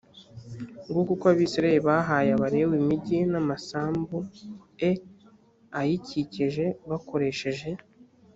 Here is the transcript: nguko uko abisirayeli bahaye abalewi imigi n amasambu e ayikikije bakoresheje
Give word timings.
nguko 0.87 1.11
uko 1.15 1.25
abisirayeli 1.33 1.85
bahaye 1.89 2.29
abalewi 2.33 2.73
imigi 2.81 3.19
n 3.31 3.33
amasambu 3.41 4.17
e 4.89 4.91
ayikikije 5.79 6.65
bakoresheje 6.89 7.69